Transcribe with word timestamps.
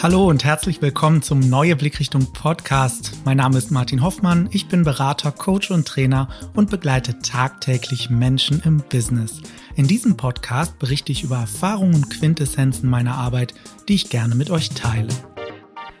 Hallo 0.00 0.28
und 0.28 0.44
herzlich 0.44 0.80
willkommen 0.80 1.22
zum 1.22 1.40
Neue 1.40 1.74
Blickrichtung 1.74 2.32
Podcast. 2.32 3.14
Mein 3.24 3.38
Name 3.38 3.58
ist 3.58 3.72
Martin 3.72 4.00
Hoffmann, 4.00 4.48
ich 4.52 4.68
bin 4.68 4.84
Berater, 4.84 5.32
Coach 5.32 5.72
und 5.72 5.88
Trainer 5.88 6.28
und 6.54 6.70
begleite 6.70 7.18
tagtäglich 7.18 8.08
Menschen 8.08 8.62
im 8.64 8.76
Business. 8.88 9.42
In 9.74 9.88
diesem 9.88 10.16
Podcast 10.16 10.78
berichte 10.78 11.10
ich 11.10 11.24
über 11.24 11.38
Erfahrungen 11.38 11.96
und 11.96 12.10
Quintessenzen 12.10 12.88
meiner 12.88 13.16
Arbeit, 13.16 13.54
die 13.88 13.96
ich 13.96 14.08
gerne 14.08 14.36
mit 14.36 14.50
euch 14.50 14.68
teile. 14.68 15.12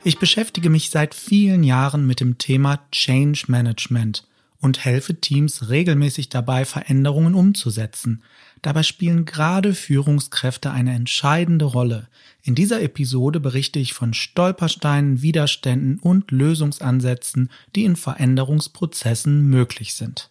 Ich 0.04 0.20
beschäftige 0.20 0.70
mich 0.70 0.90
seit 0.90 1.12
vielen 1.12 1.64
Jahren 1.64 2.06
mit 2.06 2.20
dem 2.20 2.38
Thema 2.38 2.78
Change 2.92 3.46
Management 3.48 4.28
und 4.60 4.84
helfe 4.84 5.20
Teams 5.20 5.70
regelmäßig 5.70 6.28
dabei, 6.28 6.64
Veränderungen 6.64 7.34
umzusetzen. 7.34 8.22
Dabei 8.62 8.82
spielen 8.82 9.24
gerade 9.24 9.74
Führungskräfte 9.74 10.70
eine 10.70 10.94
entscheidende 10.94 11.64
Rolle. 11.64 12.08
In 12.42 12.54
dieser 12.54 12.82
Episode 12.82 13.40
berichte 13.40 13.78
ich 13.78 13.92
von 13.92 14.14
Stolpersteinen, 14.14 15.22
Widerständen 15.22 15.98
und 15.98 16.30
Lösungsansätzen, 16.30 17.50
die 17.74 17.84
in 17.84 17.96
Veränderungsprozessen 17.96 19.48
möglich 19.48 19.94
sind. 19.94 20.30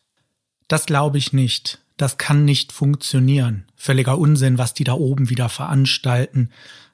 Das 0.67 0.85
glaube 0.85 1.17
ich 1.17 1.31
nicht. 1.33 1.79
Das 1.95 2.17
kann 2.17 2.45
nicht 2.45 2.71
funktionieren. 2.71 3.65
Völliger 3.75 4.17
Unsinn, 4.17 4.57
was 4.57 4.73
die 4.73 4.83
da 4.83 4.93
oben 4.93 5.29
wieder 5.29 5.49
veranstalten. 5.49 6.49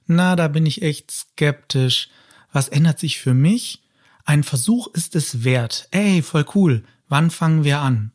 Na, 0.06 0.36
da 0.36 0.48
bin 0.48 0.66
ich 0.66 0.82
echt 0.82 1.12
skeptisch. 1.12 2.10
Was 2.52 2.70
ändert 2.70 3.00
sich 3.00 3.20
für 3.20 3.34
mich? 3.34 3.82
Ein 4.26 4.44
Versuch 4.44 4.88
ist 4.94 5.16
es 5.16 5.44
wert. 5.44 5.88
Ey, 5.92 6.22
voll 6.22 6.46
cool. 6.56 6.84
Wann 7.10 7.32
fangen 7.32 7.64
wir 7.64 7.80
an? 7.80 8.12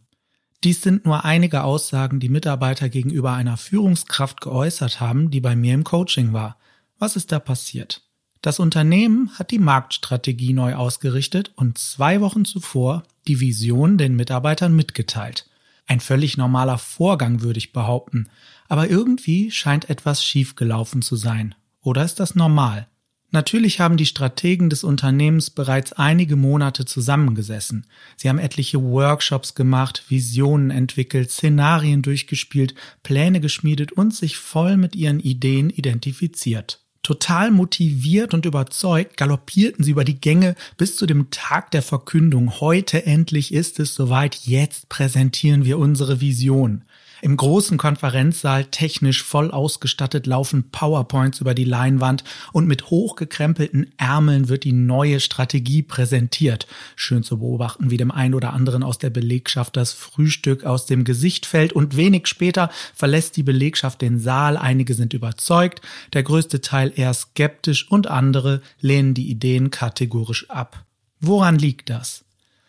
Dies 0.65 0.83
sind 0.83 1.05
nur 1.05 1.25
einige 1.25 1.63
Aussagen, 1.63 2.19
die 2.19 2.29
Mitarbeiter 2.29 2.89
gegenüber 2.89 3.33
einer 3.33 3.57
Führungskraft 3.57 4.41
geäußert 4.41 5.01
haben, 5.01 5.31
die 5.31 5.41
bei 5.41 5.55
mir 5.55 5.75
im 5.75 5.85
Coaching 5.85 6.33
war. 6.33 6.57
Was 6.99 7.15
ist 7.15 7.31
da 7.31 7.39
passiert? 7.39 8.03
Das 8.43 8.59
Unternehmen 8.59 9.31
hat 9.39 9.51
die 9.51 9.59
Marktstrategie 9.59 10.53
neu 10.53 10.75
ausgerichtet 10.75 11.53
und 11.57 11.79
zwei 11.79 12.21
Wochen 12.21 12.45
zuvor 12.45 13.05
die 13.27 13.41
Vision 13.41 13.99
den 13.99 14.17
Mitarbeitern 14.17 14.75
mitgeteilt. 14.75 15.49
Ein 15.87 16.01
völlig 16.01 16.37
normaler 16.37 16.79
Vorgang, 16.79 17.41
würde 17.41 17.59
ich 17.59 17.73
behaupten. 17.73 18.29
Aber 18.69 18.91
irgendwie 18.91 19.51
scheint 19.51 19.89
etwas 19.89 20.25
schiefgelaufen 20.25 21.03
zu 21.03 21.17
sein. 21.17 21.55
Oder 21.81 22.05
ist 22.05 22.21
das 22.21 22.35
normal? 22.35 22.89
Natürlich 23.31 23.79
haben 23.79 23.99
die 23.99 24.07
Strategen 24.07 24.71
des 24.71 24.85
Unternehmens 24.85 25.51
bereits 25.51 25.93
einige 25.93 26.37
Monate 26.37 26.87
zusammengesessen. 26.87 27.85
Sie 28.17 28.29
haben 28.29 28.39
etliche 28.39 28.83
Workshops 28.83 29.55
gemacht, 29.55 30.05
Visionen 30.09 30.71
entwickelt, 30.71 31.31
Szenarien 31.31 32.01
durchgespielt, 32.01 32.75
Pläne 33.03 33.41
geschmiedet 33.41 33.93
und 33.93 34.15
sich 34.15 34.39
voll 34.39 34.79
mit 34.79 34.97
ihren 34.97 35.21
Ideen 35.21 35.69
identifiziert. 35.69 36.81
Total 37.03 37.51
motiviert 37.51 38.35
und 38.35 38.45
überzeugt 38.45 39.17
galoppierten 39.17 39.85
sie 39.85 39.93
über 39.93 40.05
die 40.05 40.21
Gänge 40.21 40.55
bis 40.77 40.97
zu 40.97 41.07
dem 41.07 41.31
Tag 41.31 41.71
der 41.71 41.83
Verkündung. 41.83 42.61
Heute 42.61 43.07
endlich 43.07 43.53
ist 43.53 43.79
es 43.79 43.95
soweit, 43.95 44.37
jetzt 44.37 44.89
präsentieren 44.89 45.65
wir 45.65 45.79
unsere 45.79 46.21
Vision. 46.21 46.85
Im 47.21 47.37
großen 47.37 47.79
Konferenzsaal 47.79 48.67
technisch 48.67 49.25
voll 49.25 49.51
ausgestattet 49.51 50.27
laufen 50.27 50.71
PowerPoints 50.71 51.41
über 51.41 51.53
die 51.53 51.65
Leinwand 51.65 52.23
und 52.53 52.69
mit 52.69 52.91
hochgekrempelten 52.91 53.93
Ärmeln 53.97 54.49
wird 54.49 54.63
die 54.63 54.73
neue 54.73 55.19
Strategie 55.19 55.83
präsentiert. 55.83 56.69
Schön 56.95 57.25
zu 57.25 57.39
beobachten, 57.39 57.91
wie 57.91 57.97
dem 57.97 58.13
einen 58.13 58.35
oder 58.35 58.53
anderen 58.53 58.85
aus 58.85 58.99
der 58.99 59.11
Belegschaft 59.11 59.77
das 59.77 59.93
Frühstück 59.93 60.63
aus 60.63 60.87
dem 60.87 61.03
Gesicht 61.03 61.45
fällt 61.45 61.73
und 61.73 61.97
wenig 61.97 62.29
später 62.29 62.71
verlässt 62.95 63.37
die 63.37 63.43
Belegschaft 63.43 64.01
den 64.01 64.21
Saal. 64.21 64.57
Einige 64.57 64.95
sind 64.95 65.13
überzeugt, 65.13 65.83
der 66.13 66.23
größte 66.23 66.61
Teil 66.61 66.93
eher 66.95 67.15
skeptisch 67.15 67.91
und 67.91 68.07
andere 68.07 68.63
lehnen 68.81 69.15
die 69.15 69.29
Ideen 69.29 69.71
kategorisch 69.71 70.49
ab. 70.51 70.85
Woran 71.21 71.59
liegt 71.59 71.91
das? 71.91 72.25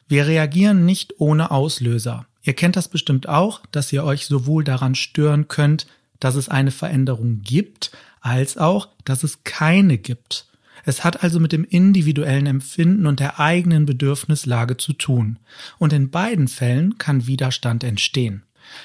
Wir 0.07 0.25
reagieren 0.25 0.85
nicht 0.85 1.19
ohne 1.19 1.51
Auslöser. 1.51 2.25
Ihr 2.41 2.53
kennt 2.53 2.75
das 2.75 2.87
bestimmt 2.87 3.27
auch, 3.27 3.61
dass 3.71 3.91
ihr 3.91 4.03
euch 4.03 4.25
sowohl 4.25 4.63
daran 4.63 4.95
stören 4.95 5.47
könnt, 5.47 5.87
dass 6.19 6.35
es 6.35 6.49
eine 6.49 6.71
Veränderung 6.71 7.41
gibt, 7.41 7.91
als 8.21 8.57
auch, 8.57 8.89
dass 9.05 9.23
es 9.23 9.43
keine 9.43 9.97
gibt. 9.97 10.47
Es 10.85 11.03
hat 11.03 11.23
also 11.23 11.39
mit 11.39 11.51
dem 11.51 11.65
individuellen 11.65 12.45
Empfinden 12.45 13.05
und 13.05 13.19
der 13.19 13.39
eigenen 13.39 13.85
Bedürfnislage 13.85 14.77
zu 14.77 14.93
tun. 14.93 15.37
Und 15.77 15.93
in 15.93 16.09
beiden 16.09 16.47
Fällen 16.47 16.97
kann 16.97 17.27
Widerstand 17.27 17.83
entstehen. 17.83 18.43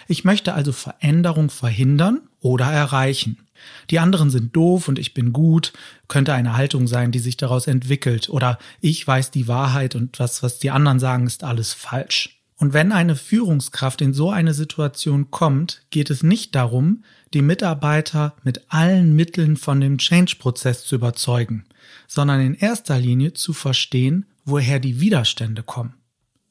Ich 0.09 0.25
möchte 0.25 0.55
also 0.55 0.73
Veränderung 0.73 1.51
verhindern 1.51 2.23
oder 2.41 2.67
erreichen. 2.67 3.39
Die 3.91 3.99
anderen 3.99 4.31
sind 4.31 4.55
doof 4.55 4.89
und 4.89 4.99
ich 4.99 5.15
bin 5.15 5.33
gut, 5.33 5.73
könnte 6.09 6.35
eine 6.35 6.57
Haltung 6.57 6.87
sein, 6.87 7.13
die 7.13 7.19
sich 7.19 7.37
daraus 7.37 7.67
entwickelt. 7.67 8.29
Oder 8.29 8.59
ich 8.81 9.07
weiß 9.07 9.31
die 9.31 9.49
Wahrheit 9.49 9.95
und 9.95 10.19
was, 10.19 10.43
was 10.43 10.59
die 10.59 10.71
anderen 10.71 10.99
sagen, 10.99 11.27
ist 11.27 11.45
alles 11.45 11.73
falsch. 11.73 12.34
Und 12.57 12.73
wenn 12.73 12.93
eine 12.93 13.17
Führungskraft 13.17 14.01
in 14.01 14.15
so 14.15 14.31
eine 14.31 14.55
Situation 14.55 15.31
kommt, 15.31 15.83
geht 15.91 16.11
es 16.11 16.23
nicht 16.23 16.55
darum, 16.55 17.03
die 17.33 17.43
Mitarbeiter 17.43 18.37
mit 18.45 18.63
allen 18.69 19.17
Mitteln 19.17 19.57
von 19.57 19.81
dem 19.81 19.99
Change-Prozess 19.99 20.85
zu 20.85 20.95
überzeugen, 20.95 21.65
sondern 22.07 22.41
in 22.41 22.55
erster 22.55 22.99
Linie 22.99 23.33
zu 23.33 23.53
verstehen, 23.53 24.27
woher 24.45 24.79
die 24.79 25.01
Widerstände 25.01 25.63
kommen. 25.63 25.95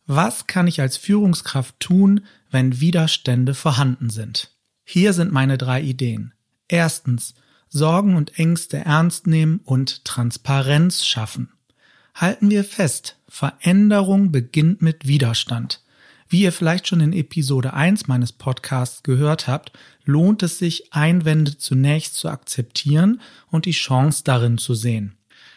Was 0.06 0.47
kann 0.47 0.68
ich 0.68 0.81
als 0.81 0.97
Führungskraft 0.97 1.80
tun, 1.80 2.25
wenn 2.52 2.81
Widerstände 2.81 3.53
vorhanden 3.53 4.09
sind? 4.09 4.52
Hier 4.84 5.13
sind 5.13 5.31
meine 5.31 5.58
drei 5.58 5.81
Ideen. 5.81 6.34
Erstens, 6.68 7.34
Sorgen 7.69 8.18
und 8.18 8.38
Ängste 8.38 8.78
ernst 8.80 9.25
nehmen 9.25 9.62
und 9.63 10.03
Transparenz 10.03 11.06
schaffen. 11.06 11.50
Halten 12.13 12.50
wir 12.50 12.63
fest, 12.63 13.18
Veränderung 13.28 14.31
beginnt 14.31 14.81
mit 14.81 15.08
Widerstand. 15.08 15.81
Wie 16.30 16.42
ihr 16.42 16.52
vielleicht 16.52 16.88
schon 16.88 17.02
in 17.02 17.14
Episode 17.14 17.74
1 17.74 18.08
meines 18.08 18.32
Podcasts 18.32 19.04
gehört 19.04 19.48
habt, 19.48 19.72
lohnt 20.06 20.44
es 20.44 20.58
sich, 20.58 20.94
Einwände 20.94 21.58
zunächst 21.58 22.16
zu 22.16 22.30
akzeptieren 22.30 23.22
und 23.50 23.66
die 23.66 23.72
Chance 23.72 24.24
darin 24.24 24.58
zu 24.58 24.74
sehen. 24.74 25.16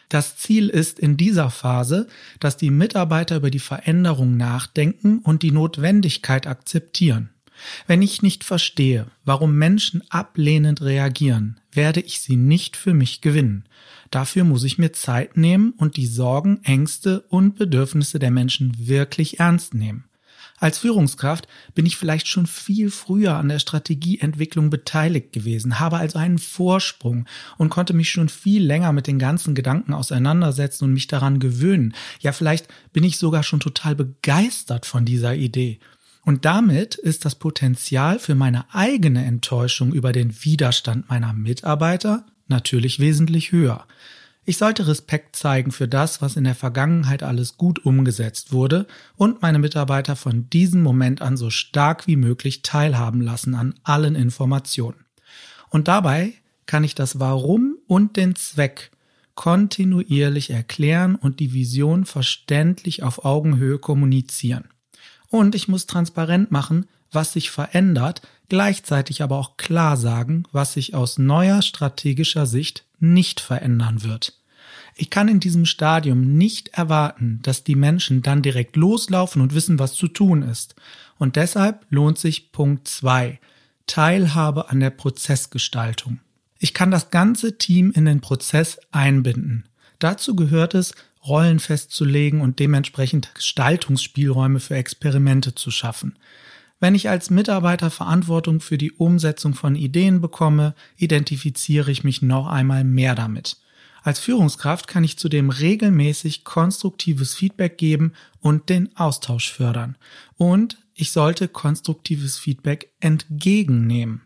Das 0.09 0.37
Ziel 0.37 0.69
ist 0.69 0.99
in 0.99 1.16
dieser 1.16 1.50
Phase, 1.50 2.06
dass 2.38 2.56
die 2.56 2.71
Mitarbeiter 2.71 3.37
über 3.37 3.50
die 3.50 3.59
Veränderung 3.59 4.37
nachdenken 4.37 5.19
und 5.19 5.43
die 5.43 5.50
Notwendigkeit 5.50 6.47
akzeptieren. 6.47 7.31
Wenn 7.87 8.03
ich 8.03 8.22
nicht 8.22 8.44
verstehe, 8.44 9.06
warum 9.25 9.56
Menschen 9.56 10.03
ablehnend 10.10 10.83
reagieren, 10.83 11.59
werde 11.72 12.00
ich 12.00 12.21
sie 12.21 12.37
nicht 12.37 12.77
für 12.77 12.94
mich 12.94 13.21
gewinnen. 13.21 13.65
Dafür 14.10 14.44
muss 14.44 14.62
ich 14.65 14.78
mir 14.78 14.93
Zeit 14.93 15.37
nehmen 15.37 15.72
und 15.77 15.97
die 15.97 16.06
Sorgen, 16.06 16.60
Ängste 16.62 17.22
und 17.28 17.56
Bedürfnisse 17.56 18.19
der 18.19 18.31
Menschen 18.31 18.75
wirklich 18.78 19.41
ernst 19.41 19.75
nehmen. 19.75 20.04
Als 20.58 20.78
Führungskraft 20.78 21.48
bin 21.74 21.84
ich 21.84 21.98
vielleicht 21.98 22.28
schon 22.28 22.46
viel 22.46 22.90
früher 22.90 23.34
an 23.36 23.48
der 23.48 23.58
Strategieentwicklung 23.58 24.70
beteiligt 24.70 25.32
gewesen, 25.32 25.80
habe 25.80 25.98
also 25.98 26.18
einen 26.18 26.38
Vorsprung 26.38 27.26
und 27.58 27.68
konnte 27.68 27.92
mich 27.92 28.10
schon 28.10 28.30
viel 28.30 28.64
länger 28.64 28.92
mit 28.92 29.06
den 29.06 29.18
ganzen 29.18 29.54
Gedanken 29.54 29.92
auseinandersetzen 29.92 30.84
und 30.84 30.94
mich 30.94 31.08
daran 31.08 31.40
gewöhnen. 31.40 31.94
Ja, 32.20 32.32
vielleicht 32.32 32.68
bin 32.94 33.04
ich 33.04 33.18
sogar 33.18 33.42
schon 33.42 33.60
total 33.60 33.94
begeistert 33.94 34.86
von 34.86 35.04
dieser 35.04 35.34
Idee. 35.34 35.78
Und 36.24 36.44
damit 36.44 36.94
ist 36.96 37.24
das 37.24 37.34
Potenzial 37.34 38.18
für 38.18 38.34
meine 38.34 38.64
eigene 38.74 39.24
Enttäuschung 39.24 39.92
über 39.92 40.12
den 40.12 40.34
Widerstand 40.42 41.08
meiner 41.08 41.34
Mitarbeiter 41.34 42.24
natürlich 42.48 42.98
wesentlich 42.98 43.52
höher. 43.52 43.86
Ich 44.48 44.58
sollte 44.58 44.86
Respekt 44.86 45.34
zeigen 45.34 45.72
für 45.72 45.88
das, 45.88 46.22
was 46.22 46.36
in 46.36 46.44
der 46.44 46.54
Vergangenheit 46.54 47.24
alles 47.24 47.56
gut 47.56 47.84
umgesetzt 47.84 48.52
wurde 48.52 48.86
und 49.16 49.42
meine 49.42 49.58
Mitarbeiter 49.58 50.14
von 50.14 50.48
diesem 50.50 50.84
Moment 50.84 51.20
an 51.20 51.36
so 51.36 51.50
stark 51.50 52.06
wie 52.06 52.14
möglich 52.14 52.62
teilhaben 52.62 53.20
lassen 53.20 53.56
an 53.56 53.74
allen 53.82 54.14
Informationen. 54.14 55.04
Und 55.68 55.88
dabei 55.88 56.32
kann 56.66 56.84
ich 56.84 56.94
das 56.94 57.18
Warum 57.18 57.76
und 57.88 58.16
den 58.16 58.36
Zweck 58.36 58.92
kontinuierlich 59.34 60.50
erklären 60.50 61.16
und 61.16 61.41
die 61.41 61.53
Vision 61.53 62.06
verständlich 62.06 63.03
auf 63.03 63.24
Augenhöhe 63.24 63.80
kommunizieren. 63.80 64.68
Und 65.28 65.56
ich 65.56 65.66
muss 65.66 65.86
transparent 65.86 66.53
machen, 66.53 66.86
was 67.16 67.33
sich 67.33 67.51
verändert, 67.51 68.22
gleichzeitig 68.48 69.22
aber 69.22 69.36
auch 69.39 69.57
klar 69.57 69.97
sagen, 69.97 70.45
was 70.53 70.74
sich 70.74 70.95
aus 70.95 71.18
neuer 71.18 71.63
strategischer 71.63 72.47
Sicht 72.47 72.84
nicht 73.01 73.41
verändern 73.41 74.04
wird. 74.04 74.39
Ich 74.95 75.10
kann 75.10 75.27
in 75.27 75.41
diesem 75.41 75.66
Stadium 75.66 76.39
nicht 76.39 76.68
erwarten, 76.68 77.41
dass 77.42 77.65
die 77.65 77.74
Menschen 77.74 78.22
dann 78.22 78.41
direkt 78.41 78.77
loslaufen 78.77 79.42
und 79.42 79.54
wissen, 79.54 79.78
was 79.78 79.95
zu 79.95 80.09
tun 80.09 80.42
ist. 80.42 80.74
Und 81.18 81.36
deshalb 81.36 81.84
lohnt 81.91 82.18
sich 82.18 82.53
Punkt 82.53 82.86
zwei 82.89 83.41
Teilhabe 83.86 84.71
an 84.71 84.80
der 84.80 84.91
Prozessgestaltung. 84.91 86.21
Ich 86.59 86.72
kann 86.72 86.91
das 86.91 87.10
ganze 87.10 87.59
Team 87.59 87.92
in 87.92 88.07
den 88.07 88.21
Prozess 88.21 88.78
einbinden. 88.91 89.65
Dazu 89.98 90.34
gehört 90.34 90.74
es, 90.74 90.95
Rollen 91.27 91.59
festzulegen 91.59 92.41
und 92.41 92.59
dementsprechend 92.59 93.34
Gestaltungsspielräume 93.34 94.60
für 94.60 94.77
Experimente 94.77 95.54
zu 95.54 95.71
schaffen. 95.71 96.16
Wenn 96.78 96.94
ich 96.94 97.08
als 97.08 97.30
Mitarbeiter 97.30 97.90
Verantwortung 97.90 98.60
für 98.60 98.76
die 98.76 98.92
Umsetzung 98.92 99.54
von 99.54 99.74
Ideen 99.74 100.20
bekomme, 100.20 100.74
identifiziere 100.96 101.90
ich 101.90 102.04
mich 102.04 102.20
noch 102.20 102.46
einmal 102.46 102.84
mehr 102.84 103.14
damit. 103.14 103.56
Als 104.02 104.20
Führungskraft 104.20 104.86
kann 104.86 105.02
ich 105.02 105.18
zudem 105.18 105.50
regelmäßig 105.50 106.44
konstruktives 106.44 107.34
Feedback 107.34 107.76
geben 107.76 108.12
und 108.40 108.68
den 108.68 108.94
Austausch 108.96 109.50
fördern. 109.50 109.96
Und 110.36 110.78
ich 110.94 111.10
sollte 111.10 111.48
konstruktives 111.48 112.38
Feedback 112.38 112.92
entgegennehmen. 113.00 114.22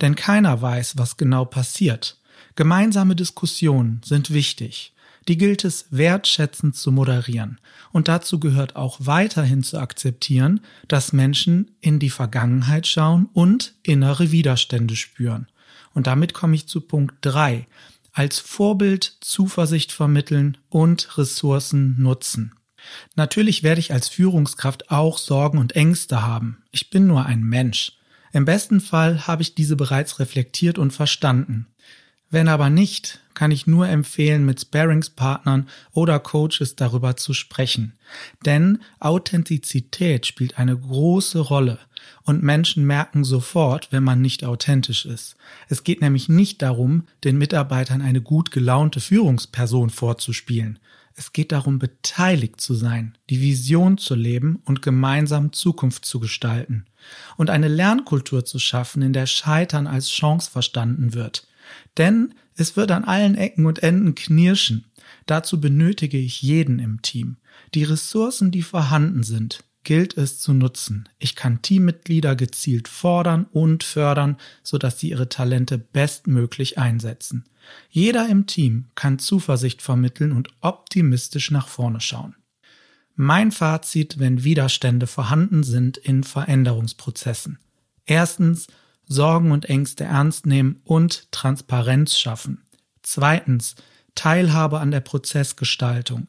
Denn 0.00 0.16
keiner 0.16 0.60
weiß, 0.60 0.98
was 0.98 1.16
genau 1.16 1.46
passiert. 1.46 2.18
Gemeinsame 2.56 3.16
Diskussionen 3.16 4.02
sind 4.04 4.32
wichtig. 4.32 4.92
Die 5.28 5.38
gilt 5.38 5.64
es 5.64 5.86
wertschätzend 5.90 6.76
zu 6.76 6.90
moderieren. 6.90 7.60
Und 7.92 8.08
dazu 8.08 8.40
gehört 8.40 8.76
auch 8.76 8.98
weiterhin 9.00 9.62
zu 9.62 9.78
akzeptieren, 9.78 10.60
dass 10.88 11.12
Menschen 11.12 11.70
in 11.80 11.98
die 11.98 12.10
Vergangenheit 12.10 12.86
schauen 12.86 13.28
und 13.32 13.74
innere 13.82 14.32
Widerstände 14.32 14.96
spüren. 14.96 15.46
Und 15.94 16.06
damit 16.06 16.34
komme 16.34 16.54
ich 16.54 16.66
zu 16.66 16.80
Punkt 16.80 17.14
drei: 17.20 17.66
Als 18.12 18.40
Vorbild 18.40 19.18
Zuversicht 19.20 19.92
vermitteln 19.92 20.58
und 20.68 21.16
Ressourcen 21.18 22.00
nutzen. 22.00 22.54
Natürlich 23.14 23.62
werde 23.62 23.80
ich 23.80 23.92
als 23.92 24.08
Führungskraft 24.08 24.90
auch 24.90 25.18
Sorgen 25.18 25.58
und 25.58 25.76
Ängste 25.76 26.22
haben. 26.22 26.62
Ich 26.72 26.90
bin 26.90 27.06
nur 27.06 27.26
ein 27.26 27.42
Mensch. 27.42 27.92
Im 28.32 28.44
besten 28.44 28.80
Fall 28.80 29.26
habe 29.26 29.42
ich 29.42 29.54
diese 29.54 29.76
bereits 29.76 30.18
reflektiert 30.18 30.78
und 30.78 30.92
verstanden. 30.92 31.66
Wenn 32.32 32.48
aber 32.48 32.70
nicht, 32.70 33.20
kann 33.34 33.50
ich 33.50 33.66
nur 33.66 33.86
empfehlen, 33.88 34.46
mit 34.46 34.58
Sparingspartnern 34.58 35.68
oder 35.92 36.18
Coaches 36.18 36.76
darüber 36.76 37.14
zu 37.14 37.34
sprechen. 37.34 37.92
Denn 38.46 38.78
Authentizität 39.00 40.26
spielt 40.26 40.58
eine 40.58 40.74
große 40.74 41.38
Rolle 41.38 41.78
und 42.22 42.42
Menschen 42.42 42.86
merken 42.86 43.22
sofort, 43.22 43.92
wenn 43.92 44.02
man 44.02 44.22
nicht 44.22 44.46
authentisch 44.46 45.04
ist. 45.04 45.36
Es 45.68 45.84
geht 45.84 46.00
nämlich 46.00 46.30
nicht 46.30 46.62
darum, 46.62 47.06
den 47.22 47.36
Mitarbeitern 47.36 48.00
eine 48.00 48.22
gut 48.22 48.50
gelaunte 48.50 49.00
Führungsperson 49.00 49.90
vorzuspielen. 49.90 50.78
Es 51.14 51.34
geht 51.34 51.52
darum, 51.52 51.78
beteiligt 51.78 52.62
zu 52.62 52.72
sein, 52.72 53.18
die 53.28 53.42
Vision 53.42 53.98
zu 53.98 54.14
leben 54.14 54.62
und 54.64 54.80
gemeinsam 54.80 55.52
Zukunft 55.52 56.06
zu 56.06 56.18
gestalten. 56.18 56.86
Und 57.36 57.50
eine 57.50 57.68
Lernkultur 57.68 58.46
zu 58.46 58.58
schaffen, 58.58 59.02
in 59.02 59.12
der 59.12 59.26
Scheitern 59.26 59.86
als 59.86 60.08
Chance 60.08 60.50
verstanden 60.50 61.12
wird. 61.12 61.46
Denn 61.98 62.34
es 62.54 62.76
wird 62.76 62.90
an 62.90 63.04
allen 63.04 63.34
Ecken 63.34 63.66
und 63.66 63.82
Enden 63.82 64.14
knirschen. 64.14 64.86
Dazu 65.26 65.60
benötige 65.60 66.18
ich 66.18 66.42
jeden 66.42 66.78
im 66.78 67.02
Team. 67.02 67.36
Die 67.74 67.84
Ressourcen, 67.84 68.50
die 68.50 68.62
vorhanden 68.62 69.22
sind, 69.22 69.64
gilt 69.84 70.16
es 70.16 70.38
zu 70.38 70.52
nutzen. 70.52 71.08
Ich 71.18 71.34
kann 71.34 71.62
Teammitglieder 71.62 72.36
gezielt 72.36 72.88
fordern 72.88 73.46
und 73.52 73.82
fördern, 73.84 74.36
sodass 74.62 75.00
sie 75.00 75.10
ihre 75.10 75.28
Talente 75.28 75.78
bestmöglich 75.78 76.78
einsetzen. 76.78 77.44
Jeder 77.90 78.28
im 78.28 78.46
Team 78.46 78.86
kann 78.94 79.18
Zuversicht 79.18 79.82
vermitteln 79.82 80.32
und 80.32 80.50
optimistisch 80.60 81.50
nach 81.50 81.68
vorne 81.68 82.00
schauen. 82.00 82.34
Mein 83.14 83.52
Fazit, 83.52 84.18
wenn 84.18 84.42
Widerstände 84.42 85.06
vorhanden 85.06 85.62
sind 85.62 85.98
in 85.98 86.24
Veränderungsprozessen. 86.24 87.58
Erstens, 88.06 88.68
Sorgen 89.12 89.52
und 89.52 89.66
Ängste 89.66 90.04
ernst 90.04 90.46
nehmen 90.46 90.80
und 90.84 91.30
Transparenz 91.30 92.18
schaffen. 92.18 92.62
Zweitens, 93.02 93.74
Teilhabe 94.14 94.80
an 94.80 94.90
der 94.90 95.00
Prozessgestaltung. 95.00 96.28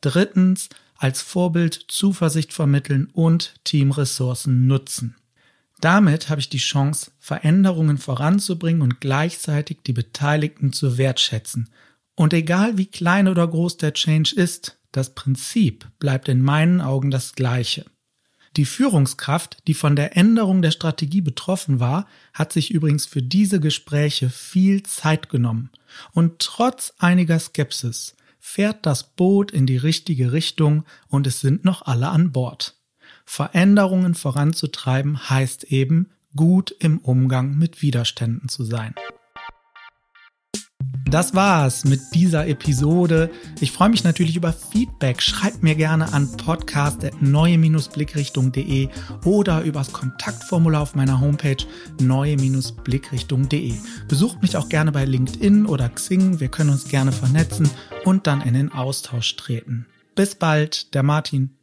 Drittens, 0.00 0.68
als 0.96 1.22
Vorbild 1.22 1.84
Zuversicht 1.88 2.52
vermitteln 2.52 3.08
und 3.12 3.54
Teamressourcen 3.64 4.66
nutzen. 4.66 5.16
Damit 5.80 6.28
habe 6.28 6.40
ich 6.40 6.48
die 6.48 6.58
Chance, 6.58 7.12
Veränderungen 7.20 7.98
voranzubringen 7.98 8.82
und 8.82 9.00
gleichzeitig 9.00 9.78
die 9.86 9.92
Beteiligten 9.92 10.72
zu 10.72 10.98
wertschätzen. 10.98 11.70
Und 12.16 12.32
egal 12.32 12.78
wie 12.78 12.86
klein 12.86 13.28
oder 13.28 13.46
groß 13.46 13.76
der 13.76 13.92
Change 13.92 14.34
ist, 14.34 14.76
das 14.90 15.14
Prinzip 15.14 15.86
bleibt 16.00 16.28
in 16.28 16.42
meinen 16.42 16.80
Augen 16.80 17.12
das 17.12 17.34
gleiche. 17.34 17.84
Die 18.56 18.64
Führungskraft, 18.64 19.58
die 19.66 19.74
von 19.74 19.96
der 19.96 20.16
Änderung 20.16 20.62
der 20.62 20.70
Strategie 20.70 21.20
betroffen 21.20 21.80
war, 21.80 22.06
hat 22.32 22.52
sich 22.52 22.70
übrigens 22.70 23.06
für 23.06 23.22
diese 23.22 23.60
Gespräche 23.60 24.30
viel 24.30 24.82
Zeit 24.82 25.28
genommen. 25.28 25.70
Und 26.12 26.38
trotz 26.38 26.94
einiger 26.98 27.38
Skepsis 27.38 28.14
fährt 28.40 28.86
das 28.86 29.04
Boot 29.04 29.50
in 29.50 29.66
die 29.66 29.76
richtige 29.76 30.32
Richtung 30.32 30.84
und 31.08 31.26
es 31.26 31.40
sind 31.40 31.64
noch 31.64 31.82
alle 31.82 32.08
an 32.08 32.32
Bord. 32.32 32.76
Veränderungen 33.24 34.14
voranzutreiben 34.14 35.28
heißt 35.28 35.64
eben, 35.64 36.08
gut 36.34 36.74
im 36.78 36.98
Umgang 36.98 37.56
mit 37.58 37.82
Widerständen 37.82 38.48
zu 38.48 38.64
sein. 38.64 38.94
Das 41.10 41.34
war's 41.34 41.84
mit 41.86 42.02
dieser 42.12 42.46
Episode. 42.48 43.30
Ich 43.60 43.72
freue 43.72 43.88
mich 43.88 44.04
natürlich 44.04 44.36
über 44.36 44.52
Feedback. 44.52 45.22
Schreibt 45.22 45.62
mir 45.62 45.74
gerne 45.74 46.12
an 46.12 46.30
podcast.neue-blickrichtung.de 46.36 48.90
oder 49.24 49.62
übers 49.62 49.90
Kontaktformular 49.92 50.82
auf 50.82 50.94
meiner 50.94 51.18
Homepage 51.18 51.56
neue-blickrichtung.de. 51.98 53.72
Besucht 54.06 54.42
mich 54.42 54.58
auch 54.58 54.68
gerne 54.68 54.92
bei 54.92 55.06
LinkedIn 55.06 55.64
oder 55.64 55.88
Xing. 55.88 56.40
Wir 56.40 56.48
können 56.48 56.68
uns 56.70 56.88
gerne 56.88 57.12
vernetzen 57.12 57.70
und 58.04 58.26
dann 58.26 58.42
in 58.42 58.52
den 58.52 58.70
Austausch 58.70 59.34
treten. 59.36 59.86
Bis 60.14 60.34
bald, 60.34 60.92
der 60.94 61.02
Martin. 61.02 61.57